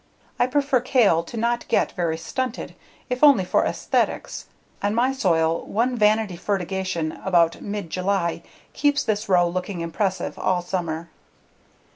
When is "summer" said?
10.63-11.11